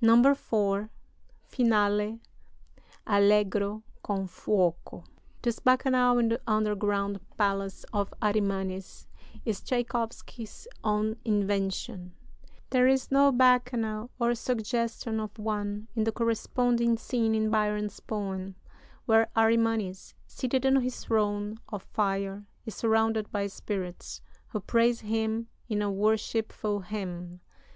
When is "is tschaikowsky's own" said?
9.44-11.16